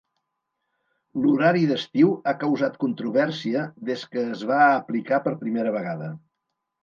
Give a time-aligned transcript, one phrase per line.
[1.25, 6.09] L'horari d'estiu ha causat controvèrsia des que es va aplicar per primera vegada.